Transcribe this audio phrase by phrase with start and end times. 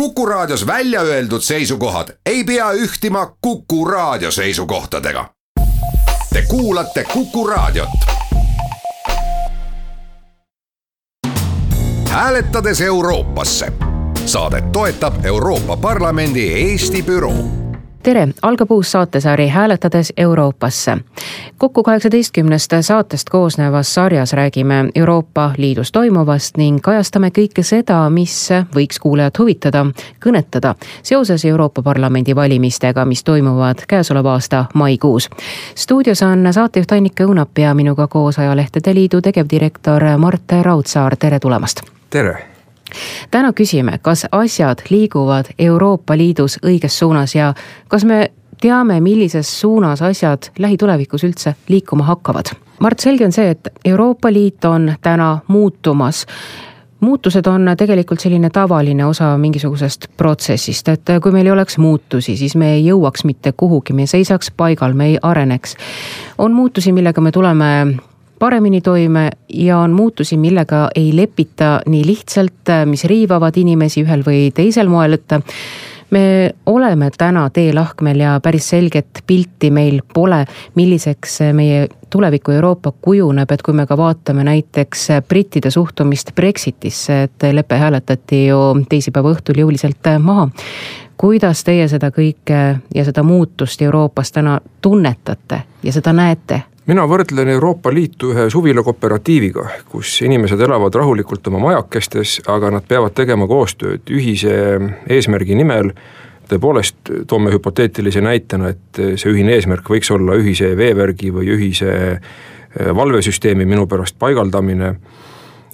[0.00, 5.30] Kuku Raadios välja öeldud seisukohad ei pea ühtima Kuku Raadio seisukohtadega.
[6.32, 7.88] Te kuulate Kuku Raadiot.
[12.08, 13.72] hääletades Euroopasse.
[14.24, 17.65] saadet toetab Euroopa Parlamendi Eesti büroo
[18.06, 20.98] tere, algab uus saatesari Hääletades Euroopasse.
[21.58, 29.02] kokku kaheksateistkümnest saatest koosnevas sarjas räägime Euroopa Liidus toimuvast ning kajastame kõike seda, mis võiks
[29.02, 29.86] kuulajat huvitada,
[30.26, 35.28] kõnetada seoses Euroopa Parlamendi valimistega, mis toimuvad käesoleva aasta maikuus.
[35.74, 41.82] stuudios on saatejuht Annika Õunap ja minuga koos Ajalehtede Liidu tegevdirektor Mart Raudsaar, tere tulemast.
[42.10, 42.55] tere
[43.30, 47.54] täna küsime, kas asjad liiguvad Euroopa Liidus õiges suunas ja
[47.88, 52.54] kas me teame, millises suunas asjad lähitulevikus üldse liikuma hakkavad.
[52.80, 56.26] Mart, selge on see, et Euroopa Liit on täna muutumas
[57.00, 62.56] muutused on tegelikult selline tavaline osa mingisugusest protsessist, et kui meil ei oleks muutusi, siis
[62.56, 65.76] me ei jõuaks mitte kuhugi, me ei seisaks paigal, me ei areneks.
[66.38, 67.70] on muutusi, millega me tuleme
[68.38, 74.50] paremini toime ja on muutusi, millega ei lepita nii lihtsalt, mis riivavad inimesi ühel või
[74.54, 75.32] teisel moel, et
[76.10, 83.50] me oleme täna teelahkmel ja päris selget pilti meil pole, milliseks meie tuleviku Euroopa kujuneb,
[83.50, 89.58] et kui me ka vaatame näiteks brittide suhtumist Brexitisse, et lepe hääletati ju teisipäeva õhtul
[89.64, 90.48] jõuliselt maha.
[91.16, 96.62] kuidas teie seda kõike ja seda muutust Euroopas täna tunnetate ja seda näete?
[96.86, 103.14] Mina võrdlen Euroopa Liitu ühe suvilakooperatiiviga, kus inimesed elavad rahulikult oma majakestes, aga nad peavad
[103.16, 104.56] tegema koostööd ühise
[105.10, 105.92] eesmärgi nimel.
[106.46, 112.92] tõepoolest, toome hüpoteetilise näitena, et see ühine eesmärk võiks olla ühise veevärgi või ühise eh,
[112.94, 114.92] valvesüsteemi minu pärast paigaldamine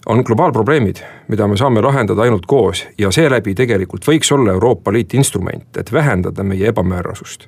[0.06, 5.12] on globaalprobleemid, mida me saame lahendada ainult koos ja seeläbi tegelikult võiks olla Euroopa Liit
[5.14, 7.46] instrument, et vähendada meie ebamäärasust,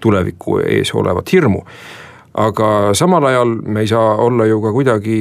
[0.00, 1.62] tuleviku ees olevat hirmu
[2.34, 5.18] aga samal ajal me ei saa olla ju ka kuidagi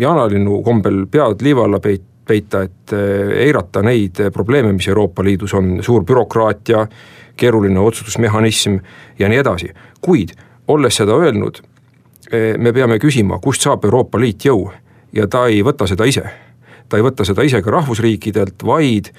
[0.00, 5.54] jaanalinnu kombel pead liiva alla peit-, peita, et eh, eirata neid probleeme, mis Euroopa Liidus
[5.56, 6.84] on, suur bürokraatia,
[7.38, 8.76] keeruline otsustusmehhanism
[9.18, 9.72] ja nii edasi.
[10.00, 10.34] kuid
[10.68, 11.62] olles seda öelnud,
[12.30, 14.68] eh, me peame küsima, kust saab Euroopa Liit jõu
[15.12, 16.26] ja ta ei võta seda ise.
[16.88, 19.10] ta ei võta seda ise ka rahvusriikidelt, vaid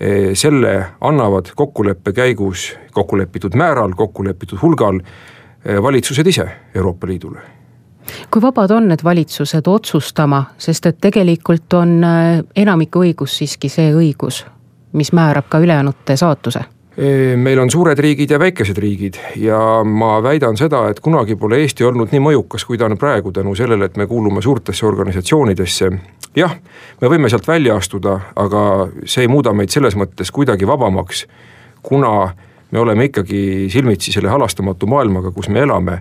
[0.00, 5.00] eh, selle annavad kokkuleppe käigus kokku lepitud määral, kokku lepitud hulgal
[5.64, 7.40] valitsused ise Euroopa Liidule
[8.30, 13.92] kui vabad on need valitsused otsustama, sest et tegelikult on eh, enamiku õigus siiski see
[13.94, 14.44] õigus,
[14.92, 16.64] mis määrab ka ülejäänute saatuse?
[16.96, 21.58] Eh, meil on suured riigid ja väikesed riigid ja ma väidan seda, et kunagi pole
[21.64, 25.90] Eesti olnud nii mõjukas, kui ta on praegu tänu sellele, et me kuulume suurtesse organisatsioonidesse.
[26.36, 26.54] jah,
[27.00, 31.26] me võime sealt välja astuda, aga see ei muuda meid selles mõttes kuidagi vabamaks,
[31.82, 32.34] kuna
[32.70, 36.00] me oleme ikkagi silmitsi selle halastamatu maailmaga, kus me elame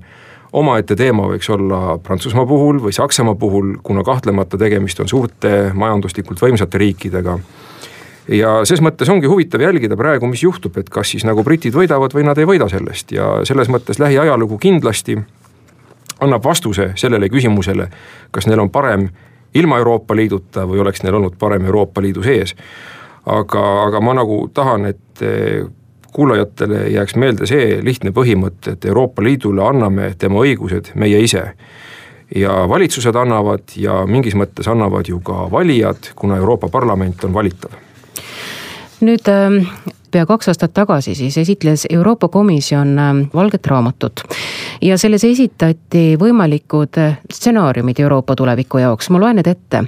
[0.53, 6.41] omaette teema võiks olla Prantsusmaa puhul või Saksamaa puhul, kuna kahtlemata tegemist on suurte majanduslikult
[6.41, 7.39] võimsate riikidega.
[8.27, 12.13] ja ses mõttes ongi huvitav jälgida praegu, mis juhtub, et kas siis nagu britid võidavad
[12.13, 15.17] või nad ei võida sellest ja selles mõttes lähiajalugu kindlasti
[16.21, 17.89] annab vastuse sellele küsimusele,
[18.31, 19.09] kas neil on parem
[19.53, 22.55] ilma Euroopa Liiduta või oleks neil olnud parem Euroopa Liidu sees.
[23.25, 25.23] aga, aga ma nagu tahan, et
[26.13, 31.53] kuulajatele jääks meelde see lihtne põhimõte, et Euroopa Liidule anname tema õigused meie ise.
[32.35, 37.71] ja valitsused annavad ja mingis mõttes annavad ju ka valijad, kuna Euroopa Parlament on valitav.
[39.01, 39.67] nüüd ähm,
[40.11, 44.23] pea kaks aastat tagasi siis esitles Euroopa Komisjon ähm, valget raamatut.
[44.81, 49.85] ja selles esitati võimalikud äh, stsenaariumid Euroopa tuleviku jaoks, ma loen need ette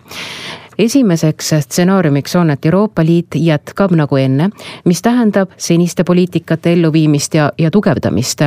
[0.77, 4.49] esimeseks stsenaariumiks on, et Euroopa Liit jätkab nagu enne,
[4.85, 8.41] mis tähendab seniste poliitikate elluviimist ja, ja tugevdamist.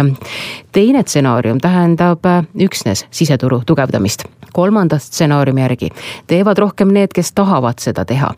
[0.72, 2.25] teine stsenaarium tähendab
[2.55, 5.88] üksnes siseturu tugevdamist kolmanda stsenaariumi järgi
[6.27, 8.33] teevad rohkem need, kes tahavad seda teha.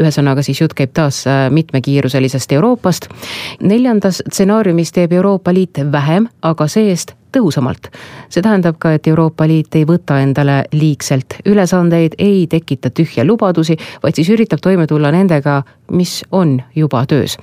[0.00, 3.08] ühesõnaga siis jutt käib taas äh, mitmekiiruselisest Euroopast.
[3.62, 7.90] neljandas stsenaariumis teeb Euroopa Liit vähem, aga see-eest tõhusamalt.
[8.28, 13.76] see tähendab ka, et Euroopa Liit ei võta endale liigselt ülesandeid, ei tekita tühje lubadusi,
[14.02, 17.36] vaid siis üritab toime tulla nendega, mis on juba töös.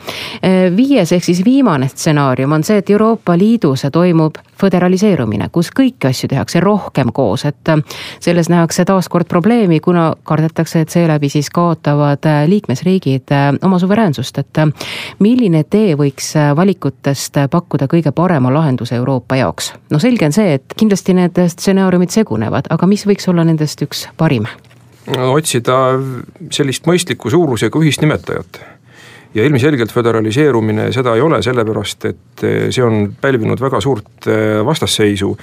[0.75, 6.29] viies ehk siis viimane stsenaarium on see, et Euroopa Liidus toimub föderaliseerumine, kus kõiki asju
[6.29, 7.71] tehakse rohkem koos, et
[8.19, 13.33] selles nähakse taaskord probleemi, kuna kardetakse, et seeläbi siis kaotavad liikmesriigid
[13.65, 14.63] oma suveräänsust, et
[15.19, 19.73] milline tee võiks valikutest pakkuda kõige parema lahenduse Euroopa jaoks?
[19.89, 24.07] no selge on see, et kindlasti need stsenaariumid segunevad, aga mis võiks olla nendest üks
[24.17, 24.49] parim?
[25.07, 25.77] Otsida
[26.53, 28.61] sellist mõistliku suurusega ühist nimetajat.
[29.33, 34.59] ja ilmselgelt föderaliseerumine seda ei ole, sellepärast et eh, see on pälvinud väga suurt eh,
[34.65, 35.37] vastasseisu.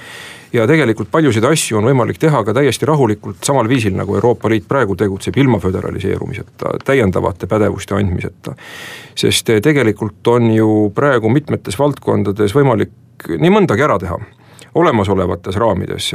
[0.53, 4.67] ja tegelikult paljusid asju on võimalik teha ka täiesti rahulikult, samal viisil nagu Euroopa Liit
[4.67, 8.55] praegu tegutseb, ilma föderaliseerumiseta, täiendavate pädevuste andmiseta.
[9.15, 12.93] sest eh, tegelikult on ju praegu mitmetes valdkondades võimalik
[13.27, 14.17] nii mõndagi ära teha,
[14.75, 16.13] olemasolevates raamides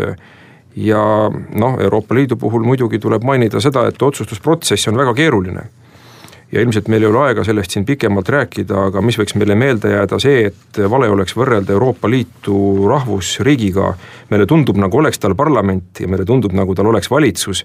[0.76, 5.68] ja noh, Euroopa Liidu puhul muidugi tuleb mainida seda, et otsustusprotsess on väga keeruline
[6.54, 9.90] ja ilmselt meil ei ole aega sellest siin pikemalt rääkida, aga mis võiks meile meelde
[9.90, 12.56] jääda, see, et vale oleks võrrelda Euroopa Liitu
[12.88, 13.94] rahvusriigiga.
[14.30, 17.64] meile tundub, nagu oleks tal parlament ja meile tundub, nagu tal oleks valitsus.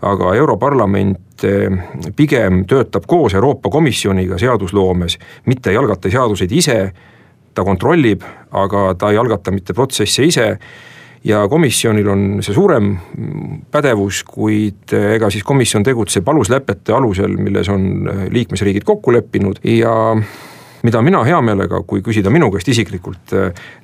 [0.00, 1.68] aga Europarlament eh,
[2.16, 6.92] pigem töötab koos Euroopa Komisjoniga seadusloomes, mitte ei algata seaduseid ise.
[7.54, 10.58] ta kontrollib, aga ta ei algata mitte protsesse ise
[11.24, 12.94] ja komisjonil on see suurem
[13.70, 19.92] pädevus, kuid ega siis komisjon tegutseb aluslepete alusel, milles on liikmesriigid kokku leppinud ja
[20.82, 23.34] mida mina hea meelega, kui küsida minu käest isiklikult,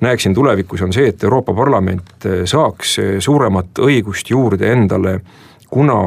[0.01, 5.19] näeksin tulevikus, on see, et Euroopa Parlament saaks suuremat õigust juurde endale,
[5.69, 6.01] kuna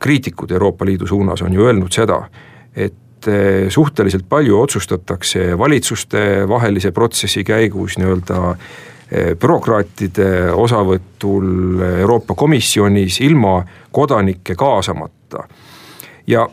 [0.00, 2.22] kriitikud Euroopa Liidu suunas on ju öelnud seda,
[2.76, 3.28] et
[3.72, 8.56] suhteliselt palju otsustatakse valitsuste vahelise protsessi käigus nii-öelda
[9.10, 13.60] bürokraatide osavõtul Euroopa Komisjonis ilma
[13.94, 15.44] kodanikke kaasamata.
[16.26, 16.48] ja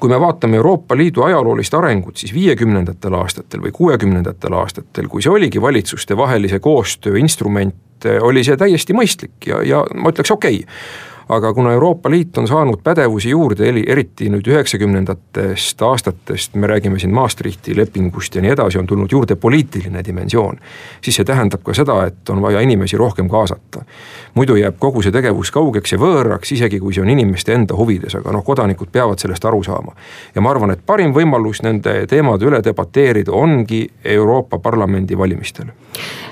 [0.00, 5.32] kui me vaatame Euroopa Liidu ajaloolist arengut, siis viiekümnendatel aastatel või kuuekümnendatel aastatel, kui see
[5.32, 7.74] oligi valitsuste vahelise koostöö instrument,
[8.20, 12.48] oli see täiesti mõistlik ja, ja ma ütleks okei okay aga kuna Euroopa Liit on
[12.48, 18.78] saanud pädevusi juurde, eriti nüüd üheksakümnendatest aastatest, me räägime siin Maastrichti lepingust ja nii edasi,
[18.78, 20.58] on tulnud juurde poliitiline dimensioon.
[21.00, 23.84] siis see tähendab ka seda, et on vaja inimesi rohkem kaasata.
[24.34, 28.14] muidu jääb kogu see tegevus kaugeks ja võõraks, isegi kui see on inimeste enda huvides,
[28.14, 29.92] aga noh, kodanikud peavad sellest aru saama.
[30.34, 35.66] ja ma arvan, et parim võimalus nende teemade üle debateerida ongi Euroopa Parlamendi valimistel.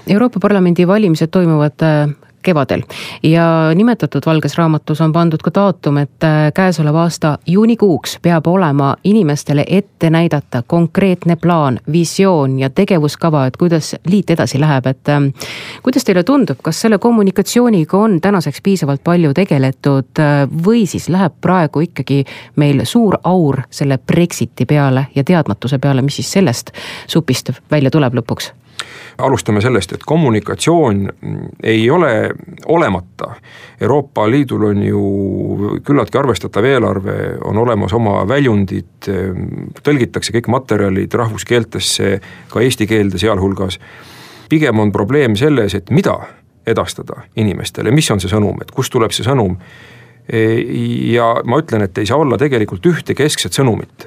[0.08, 2.82] Euroopa Parlamendi valimised toimuvad äh, kevadel.
[3.22, 8.96] ja nimetatud Valges Raamatus on pandud ka daatum, et äh, käesoleva aasta juunikuuks peab olema
[9.04, 15.30] inimestele ette näidata konkreetne plaan, visioon ja tegevuskava, et kuidas liit edasi läheb, et ähm,
[15.82, 21.36] kuidas teile tundub, kas selle kommunikatsiooniga on tänaseks piisavalt palju tegeletud äh, või siis läheb
[21.40, 22.24] praegu ikkagi
[22.56, 26.72] meil suur aur selle Brexiti peale ja teadmatuse peale, mis siis sellest
[27.06, 28.52] supist välja tuleb lõpuks?
[29.18, 31.08] Alustame sellest, et kommunikatsioon
[31.62, 32.30] ei ole
[32.66, 33.34] olemata.
[33.80, 35.02] Euroopa Liidul on ju
[35.84, 39.08] küllaltki arvestatav eelarve, on olemas oma väljundid,
[39.82, 43.80] tõlgitakse kõik materjalid rahvuskeeltesse, ka eesti keelde sealhulgas.
[44.48, 46.18] pigem on probleem selles, et mida
[46.66, 49.56] edastada inimestele, mis on see sõnum, et kust tuleb see sõnum.
[51.10, 54.06] ja ma ütlen, et ei saa olla tegelikult ühte keskset sõnumit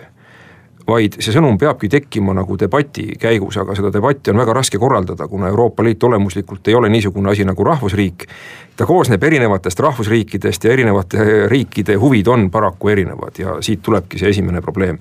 [0.88, 5.28] vaid see sõnum peabki tekkima nagu debati käigus, aga seda debatti on väga raske korraldada,
[5.32, 8.28] kuna Euroopa Liit olemuslikult ei ole niisugune asi nagu rahvusriik.
[8.76, 14.30] ta koosneb erinevatest rahvusriikidest ja erinevate riikide huvid on paraku erinevad ja siit tulebki see
[14.30, 14.98] esimene probleem.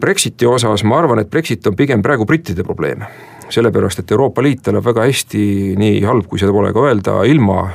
[0.00, 3.04] Brexiti osas ma arvan, et Brexit on pigem praegu brittide probleem.
[3.50, 7.72] sellepärast, et Euroopa Liit elab väga hästi, nii halb kui seda pole ka öelda, ilma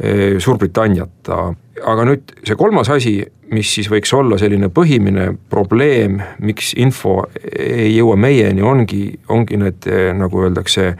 [0.00, 1.52] eh, Suurbritanniata
[1.86, 3.18] aga nüüd see kolmas asi,
[3.50, 9.88] mis siis võiks olla selline põhimine probleem, miks info ei jõua meieni, ongi, ongi need
[10.18, 10.92] nagu öeldakse,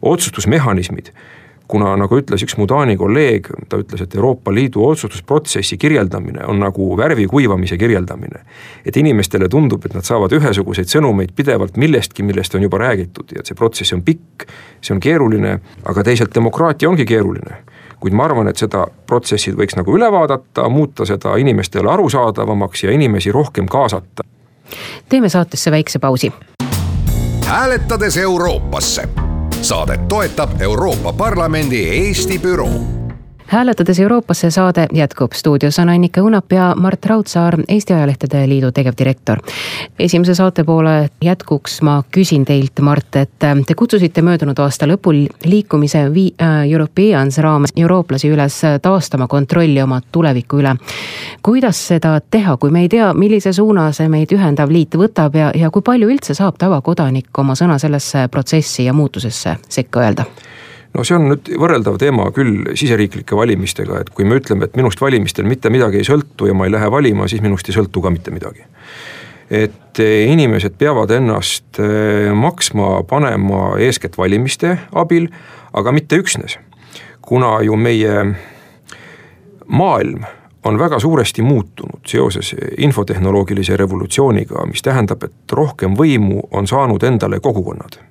[0.00, 1.12] otsustusmehhanismid
[1.70, 6.58] kuna nagu ütles üks mu Taani kolleeg, ta ütles, et Euroopa Liidu otsustusprotsessi kirjeldamine on
[6.62, 8.42] nagu värvi kuivamise kirjeldamine.
[8.86, 13.44] et inimestele tundub, et nad saavad ühesuguseid sõnumeid pidevalt millestki, millest on juba räägitud ja
[13.44, 14.48] et see protsess on pikk,
[14.80, 17.62] see on keeruline, aga teisalt demokraatia ongi keeruline
[18.00, 22.94] kuid ma arvan, et seda protsessi võiks nagu üle vaadata, muuta seda inimestele arusaadavamaks ja
[22.96, 24.24] inimesi rohkem kaasata.
[25.08, 26.32] teeme saatesse väikse pausi.
[27.46, 29.08] hääletades Euroopasse.
[29.62, 32.99] saadet toetab Euroopa Parlamendi Eesti büroo
[33.50, 39.38] hääletades Euroopasse saade jätkub, stuudios on Annika Õunap ja Mart Raudsaar, Eesti Ajalehtede Liidu tegevdirektor.
[39.98, 46.04] esimese saate poole jätkuks ma küsin teilt, Mart, et te kutsusite möödunud aasta lõpul liikumise
[46.14, 46.30] We
[46.70, 50.76] Europeans raames eurooplasi üles taastama kontrolli oma tuleviku üle.
[51.42, 55.50] kuidas seda teha, kui me ei tea, millise suuna see meid ühendav liit võtab ja,
[55.54, 60.24] ja kui palju üldse saab tavakodanik oma sõna sellesse protsessi ja muutusesse sekka öelda?
[60.94, 65.00] No see on nüüd võrreldav teema küll siseriiklike valimistega, et kui me ütleme, et minust
[65.02, 68.12] valimistel mitte midagi ei sõltu ja ma ei lähe valima, siis minust ei sõltu ka
[68.14, 68.66] mitte midagi.
[69.50, 75.28] et eh, inimesed peavad ennast eh, maksma panema eeskätt valimiste abil,
[75.72, 76.58] aga mitte üksnes.
[77.20, 78.34] kuna ju meie
[79.66, 80.24] maailm
[80.64, 87.40] on väga suuresti muutunud seoses infotehnoloogilise revolutsiooniga, mis tähendab, et rohkem võimu on saanud endale
[87.40, 88.09] kogukonnad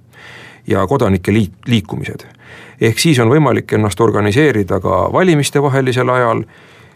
[0.69, 2.25] ja kodanike liit, liikumised.
[2.81, 6.43] ehk siis on võimalik ennast organiseerida ka valimistevahelisel ajal,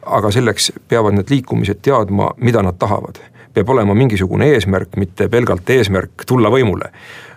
[0.06, 3.20] aga selleks peavad need liikumised teadma, mida nad tahavad.
[3.54, 6.90] peab olema mingisugune eesmärk, mitte pelgalt eesmärk tulla võimule,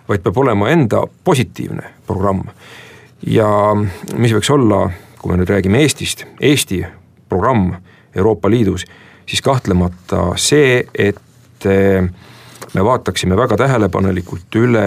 [0.07, 2.43] vaid peab olema enda positiivne programm.
[3.27, 3.49] ja
[4.17, 6.85] mis võiks olla, kui me nüüd räägime Eestist, Eesti
[7.29, 7.73] programm
[8.15, 8.85] Euroopa Liidus,
[9.25, 11.65] siis kahtlemata see, et
[12.73, 14.85] me vaataksime väga tähelepanelikult üle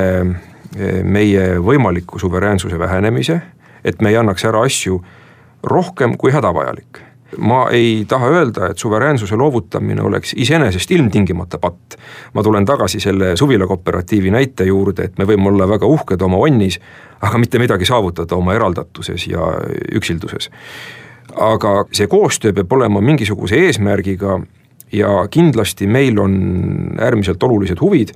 [1.03, 3.41] meie võimaliku suveräänsuse vähenemise,
[3.85, 5.01] et me ei annaks ära asju
[5.67, 11.97] rohkem kui hädavajalik ma ei taha öelda, et suveräänsuse loovutamine oleks iseenesest ilmtingimata patt.
[12.35, 16.37] ma tulen tagasi selle suvila kooperatiivi näite juurde, et me võime olla väga uhked oma
[16.37, 16.81] onnis,
[17.21, 19.53] aga mitte midagi saavutada oma eraldatuses ja
[19.95, 20.51] üksilduses.
[21.37, 24.41] aga see koostöö peab olema mingisuguse eesmärgiga
[24.93, 26.35] ja kindlasti meil on
[26.99, 28.11] äärmiselt olulised huvid,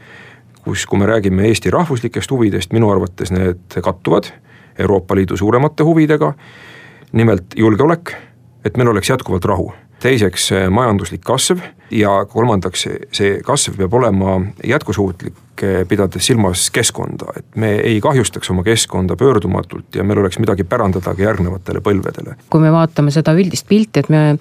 [0.64, 4.30] kus, kui me räägime Eesti rahvuslikest huvidest, minu arvates need kattuvad
[4.78, 6.32] Euroopa Liidu suuremate huvidega,
[7.12, 8.14] nimelt julgeolek
[8.64, 9.72] et meil oleks jätkuvalt rahu.
[10.04, 12.82] teiseks majanduslik kasv ja kolmandaks
[13.16, 15.34] see kasv peab olema jätkusuutlik,
[15.88, 21.14] pidades silmas keskkonda, et me ei kahjustaks oma keskkonda pöördumatult ja meil oleks midagi pärandada
[21.14, 22.36] ka järgnevatele põlvedele.
[22.50, 24.36] kui me vaatame seda üldist pilti, et me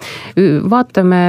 [0.70, 1.22] vaatame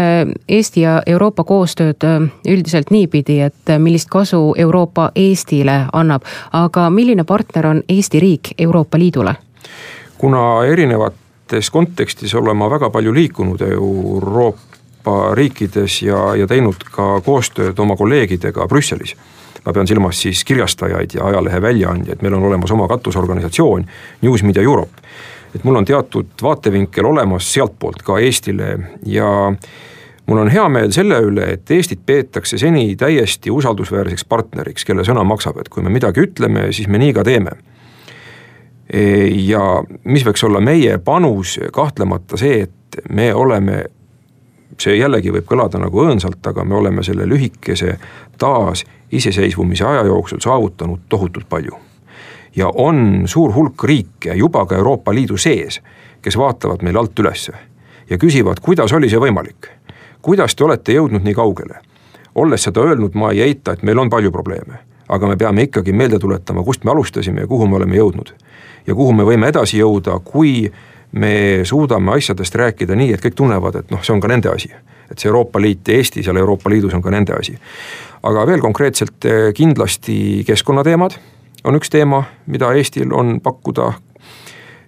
[0.50, 2.04] Eesti ja Euroopa koostööd
[2.48, 9.00] üldiselt niipidi, et millist kasu Euroopa Eestile annab, aga milline partner on Eesti riik Euroopa
[9.00, 9.36] Liidule?
[10.18, 17.80] kuna erinevates kontekstis olen ma väga palju liikunud Euroopa riikides ja, ja teinud ka koostööd
[17.80, 19.16] oma kolleegidega Brüsselis.
[19.66, 23.86] Ma pean silmas siis kirjastajaid ja ajalehe väljaandjaid, meil on olemas oma katusorganisatsioon
[24.22, 25.02] News Media Europe.
[25.56, 29.54] et mul on teatud vaatevinkel olemas sealtpoolt ka Eestile ja
[30.26, 35.24] mul on hea meel selle üle, et Eestit peetakse seni täiesti usaldusväärseks partneriks, kelle sõna
[35.24, 37.56] maksab, et kui me midagi ütleme, siis me nii ka teeme
[39.46, 43.84] ja mis võiks olla meie panus, kahtlemata see, et me oleme,
[44.80, 47.98] see jällegi võib kõlada nagu õõnsalt, aga me oleme selle lühikese
[48.38, 51.76] taas iseseisvumise aja jooksul saavutanud tohutult palju.
[52.56, 55.82] ja on suur hulk riike juba ka Euroopa Liidu sees,
[56.22, 57.54] kes vaatavad meile alt ülesse
[58.10, 59.70] ja küsivad, kuidas oli see võimalik.
[60.22, 61.80] kuidas te olete jõudnud nii kaugele?
[62.36, 65.94] olles seda öelnud, ma ei eita, et meil on palju probleeme, aga me peame ikkagi
[65.94, 68.34] meelde tuletama, kust me alustasime ja kuhu me oleme jõudnud
[68.88, 70.72] ja kuhu me võime edasi jõuda, kui
[71.12, 74.72] me suudame asjadest rääkida nii, et kõik tunnevad, et noh, see on ka nende asi.
[75.12, 77.58] et see Euroopa Liit ja Eesti seal Euroopa Liidus on ka nende asi.
[78.24, 81.18] aga veel konkreetselt eh, kindlasti keskkonnateemad
[81.64, 83.94] on üks teema, mida Eestil on pakkuda.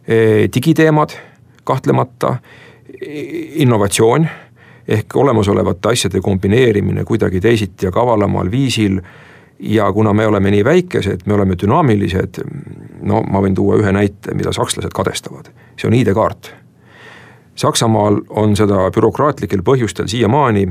[0.07, 1.13] Eh, digiteemad
[1.63, 2.38] kahtlemata,
[3.63, 4.27] innovatsioon
[4.88, 9.01] ehk olemasolevate asjade kombineerimine kuidagi teisiti ja kavalamal viisil
[9.59, 12.41] ja kuna me oleme nii väikesed, me oleme dünaamilised,
[13.01, 16.51] no ma võin tuua ühe näite, mida sakslased kadestavad, see on ID-kaart.
[17.57, 20.67] Saksamaal on seda bürokraatlikel põhjustel siiamaani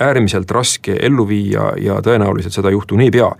[0.00, 3.32] äärmiselt raske ellu viia ja tõenäoliselt seda ei juhtu niipea.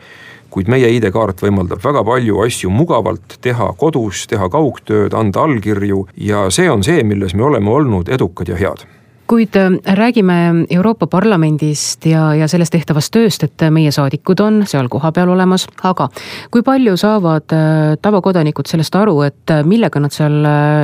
[0.52, 6.50] kuid meie ID-kaart võimaldab väga palju asju mugavalt teha kodus, teha kaugtööd, anda allkirju ja
[6.50, 8.84] see on see, milles me oleme olnud edukad ja head
[9.32, 14.90] kuid äh, räägime Euroopa Parlamendist ja, ja sellest tehtavast tööst, et meie saadikud on seal
[14.92, 16.10] kohapeal olemas, aga
[16.52, 20.36] kui palju saavad äh, tavakodanikud sellest aru, et äh, millega nad seal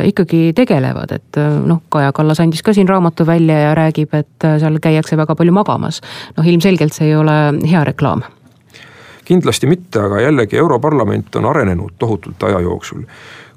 [0.08, 4.80] ikkagi tegelevad, et noh, Kaja Kallas andis ka siin raamatu välja ja räägib, et seal
[4.80, 6.00] käiakse väga palju magamas.
[6.38, 7.36] noh, ilmselgelt see ei ole
[7.68, 8.24] hea reklaam
[9.28, 13.04] kindlasti mitte, aga jällegi Europarlament on arenenud tohutult aja jooksul.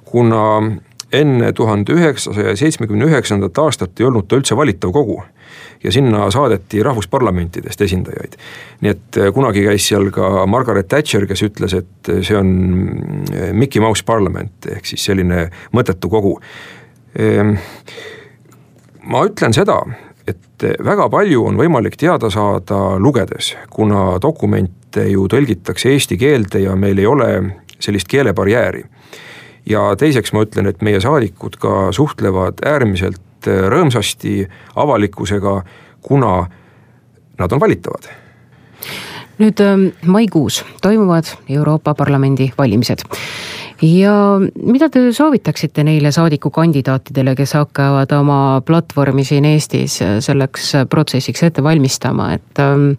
[0.03, 0.43] kuna
[1.13, 5.21] enne tuhande üheksasaja seitsmekümne üheksandat aastat ei olnud ta üldse valitav kogu.
[5.83, 8.37] ja sinna saadeti rahvusparlamentidest esindajaid.
[8.81, 12.53] nii et äh, kunagi käis seal ka Margaret Thatcher, kes ütles, et äh, see on
[13.33, 16.37] äh, Mickey Mouse parlament ehk siis selline mõttetu kogu.
[17.19, 17.57] Ehm,
[19.03, 19.81] ma ütlen seda,
[20.27, 26.75] et väga palju on võimalik teada saada lugedes, kuna dokumente ju tõlgitakse eesti keelde ja
[26.75, 27.31] meil ei ole
[27.81, 28.85] sellist keelebarjääri
[29.69, 35.61] ja teiseks ma ütlen, et meie saadikud ka suhtlevad äärmiselt äh, rõõmsasti avalikkusega,
[36.01, 36.33] kuna
[37.39, 38.09] nad on valitavad.
[39.41, 43.05] Nüüd ähm, maikuus toimuvad Euroopa Parlamendi valimised
[43.81, 44.13] ja
[44.63, 52.31] mida te soovitaksite neile saadikukandidaatidele, kes hakkavad oma platvormi siin Eestis selleks protsessiks ette valmistama,
[52.37, 52.91] et ähm,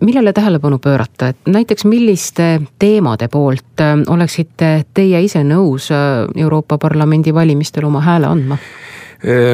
[0.00, 6.78] millele tähelepanu pöörata, et näiteks milliste teemade poolt ähm, oleksite teie ise nõus äh, Euroopa
[6.78, 8.58] Parlamendi valimistel oma hääle andma?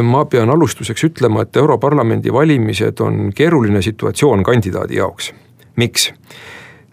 [0.05, 5.31] ma pean alustuseks ütlema, et Europarlamendi valimised on keeruline situatsioon kandidaadi jaoks.
[5.77, 6.11] miks?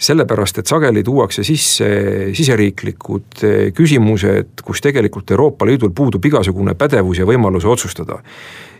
[0.01, 1.88] Sellepärast, et sageli tuuakse sisse
[2.34, 3.43] siseriiklikud
[3.77, 8.22] küsimused, kus tegelikult Euroopa Liidul puudub igasugune pädevus ja võimalus otsustada.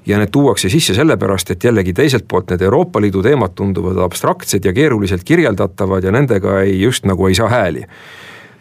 [0.06, 4.66] ja need tuuakse sisse sellepärast, et jällegi teiselt poolt need Euroopa Liidu teemad tunduvad abstraktsed
[4.66, 7.86] ja keeruliselt kirjeldatavad ja nendega ei, just nagu ei saa hääli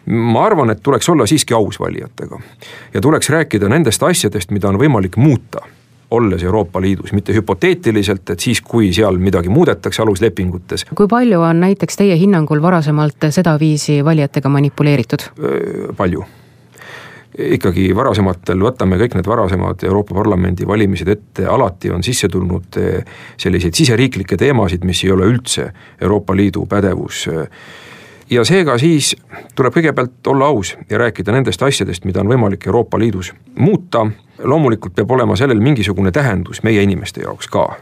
[0.05, 2.39] ma arvan, et tuleks olla siiski aus valijatega
[2.93, 5.65] ja tuleks rääkida nendest asjadest, mida on võimalik muuta
[6.11, 10.85] olles Euroopa Liidus, mitte hüpoteetiliselt, et siis, kui seal midagi muudetakse aluslepingutes.
[10.95, 15.31] kui palju on näiteks teie hinnangul varasemalt sedaviisi valijatega manipuleeritud?
[15.97, 16.25] palju
[17.31, 22.75] ikkagi varasematel, võtame kõik need varasemad Euroopa Parlamendi valimised ette, alati on sisse tulnud
[23.39, 25.69] selliseid siseriiklikke teemasid, mis ei ole üldse
[26.01, 27.23] Euroopa Liidu pädevus
[28.31, 29.15] ja seega siis
[29.55, 34.07] tuleb kõigepealt olla aus ja rääkida nendest asjadest, mida on võimalik Euroopa Liidus muuta.
[34.43, 37.75] loomulikult peab olema sellel mingisugune tähendus meie inimeste jaoks ka.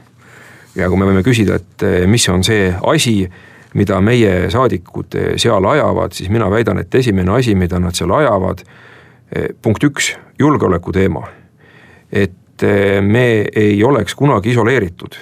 [0.76, 3.30] ja kui me võime küsida, et eh, mis on see asi,
[3.74, 8.12] mida meie saadikud eh, seal ajavad, siis mina väidan, et esimene asi, mida nad seal
[8.12, 8.64] ajavad,
[9.36, 11.28] eh, punkt üks, julgeoleku teema.
[12.12, 12.62] et
[13.02, 15.16] me ei oleks kunagi isoleeritud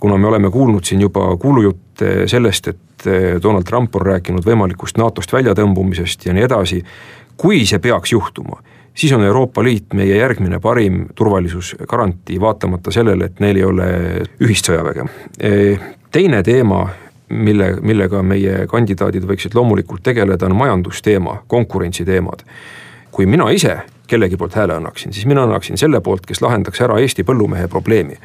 [0.00, 4.98] kuna me oleme kuulnud siin juba kuulujutte sellest, et eh, Donald Trump on rääkinud võimalikust
[5.00, 6.82] NATO-st väljatõmbumisest ja nii edasi.
[7.40, 8.58] kui see peaks juhtuma,
[8.94, 13.86] siis on Euroopa Liit meie järgmine parim turvalisusgarantii, vaatamata sellele, et neil ei ole
[14.44, 15.06] ühist sõjaväge.
[15.40, 15.80] Eh,
[16.12, 16.88] teine teema,
[17.28, 22.44] mille, millega meie kandidaadid võiksid loomulikult tegeleda, on majandusteema, konkurentsiteemad.
[23.10, 26.98] kui mina ise kellegi poolt hääle annaksin, siis mina annaksin selle poolt, kes lahendaks ära
[26.98, 28.16] Eesti põllumehe probleemi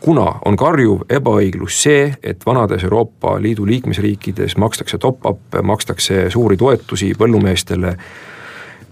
[0.00, 7.12] kuna on karjuv ebaõiglus see, et vanades Euroopa Liidu liikmesriikides makstakse top-up'e, makstakse suuri toetusi
[7.18, 7.96] põllumeestele.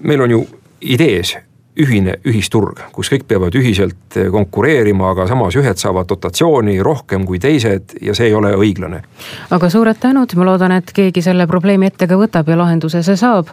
[0.01, 0.47] meil on ju
[0.81, 1.37] idees
[1.79, 7.95] ühine ühisturg, kus kõik peavad ühiselt konkureerima, aga samas ühed saavad dotatsiooni rohkem kui teised
[8.03, 9.03] ja see ei ole õiglane.
[9.51, 13.17] aga suured tänud, ma loodan, et keegi selle probleemi ette ka võtab ja lahenduse see
[13.17, 13.53] saab.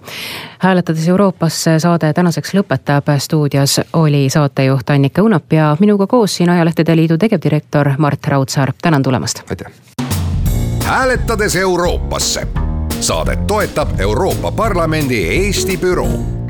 [0.59, 6.95] hääletades Euroopasse saade tänaseks lõpetab, stuudios oli saatejuht Annika Õunap ja minuga koos siin Ajalehtede
[6.95, 9.43] Liidu tegevdirektor Mart Raudsaar, tänan tulemast.
[9.49, 9.71] aitäh.
[10.85, 12.47] hääletades Euroopasse
[12.99, 16.44] saadet toetab Euroopa Parlamendi Eesti büroo